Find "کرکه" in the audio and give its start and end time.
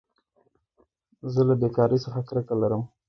2.27-2.53